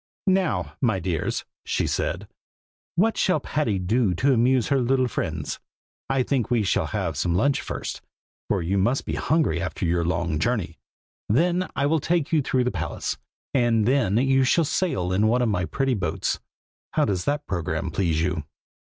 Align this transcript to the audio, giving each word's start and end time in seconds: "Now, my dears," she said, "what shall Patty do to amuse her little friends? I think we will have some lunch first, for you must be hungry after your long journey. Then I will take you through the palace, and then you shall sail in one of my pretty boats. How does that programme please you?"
"Now, 0.25 0.73
my 0.81 0.99
dears," 0.99 1.45
she 1.63 1.85
said, 1.85 2.27
"what 2.95 3.17
shall 3.17 3.39
Patty 3.39 3.77
do 3.77 4.15
to 4.15 4.33
amuse 4.33 4.69
her 4.69 4.79
little 4.81 5.07
friends? 5.07 5.59
I 6.09 6.23
think 6.23 6.49
we 6.49 6.65
will 6.75 6.87
have 6.87 7.15
some 7.15 7.35
lunch 7.35 7.61
first, 7.61 8.01
for 8.49 8.63
you 8.63 8.79
must 8.79 9.05
be 9.05 9.13
hungry 9.13 9.61
after 9.61 9.85
your 9.85 10.03
long 10.03 10.39
journey. 10.39 10.79
Then 11.29 11.69
I 11.75 11.85
will 11.85 11.99
take 11.99 12.33
you 12.33 12.41
through 12.41 12.63
the 12.63 12.71
palace, 12.71 13.19
and 13.53 13.85
then 13.85 14.17
you 14.17 14.43
shall 14.43 14.65
sail 14.65 15.13
in 15.13 15.27
one 15.27 15.43
of 15.43 15.49
my 15.49 15.65
pretty 15.65 15.93
boats. 15.93 16.39
How 16.93 17.05
does 17.05 17.25
that 17.25 17.45
programme 17.45 17.91
please 17.91 18.23
you?" 18.23 18.43